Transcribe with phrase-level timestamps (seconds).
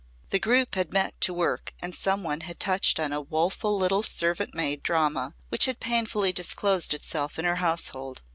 [0.31, 4.01] The group had met to work and some one had touched on a woeful little
[4.01, 8.23] servant maid drama which had painfully disclosed itself in her household.